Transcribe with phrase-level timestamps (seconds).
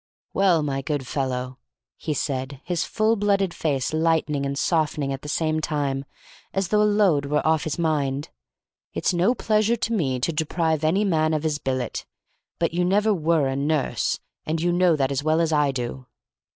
[0.33, 1.59] "Well, my good fellow,"
[1.95, 6.05] he said, his full blooded face lightening and softening at the same time,
[6.55, 8.29] as though a load were off his mind,
[8.95, 12.07] "it's no pleasure to me to deprive any man of his billet,
[12.57, 16.07] but you never were a nurse, and you know that as well as I do."